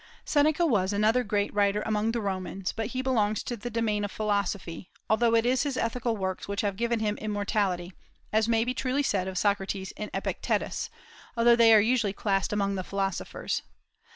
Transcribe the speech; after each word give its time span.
Seneca 0.25 0.65
was 0.65 0.91
another 0.93 1.23
great 1.23 1.53
writer 1.53 1.83
among 1.85 2.11
the 2.11 2.21
Romans, 2.21 2.71
but 2.75 2.87
he 2.87 3.03
belongs 3.03 3.43
to 3.43 3.55
the 3.55 3.69
domain 3.69 4.03
of 4.03 4.11
philosophy, 4.11 4.89
although 5.07 5.35
it 5.35 5.45
is 5.45 5.61
his 5.61 5.77
ethical 5.77 6.17
works 6.17 6.47
which 6.47 6.61
have 6.61 6.75
given 6.75 7.01
him 7.01 7.17
immortality, 7.17 7.93
as 8.33 8.47
may 8.49 8.63
be 8.63 8.73
truly 8.73 9.03
said 9.03 9.27
of 9.27 9.37
Socrates 9.37 9.93
and 9.97 10.09
Epictetus, 10.11 10.89
although 11.37 11.55
they 11.55 11.71
are 11.71 11.79
usually 11.79 12.13
classed 12.13 12.51
among 12.51 12.73
the 12.73 12.83
philosophers. 12.83 13.61